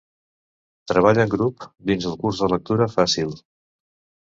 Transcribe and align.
Treball 0.91 1.21
en 1.25 1.33
grup 1.33 1.67
dins 1.91 2.09
el 2.13 2.17
curs 2.25 2.41
de 2.47 2.51
Lectura 2.55 2.91
Fàcil. 2.97 3.39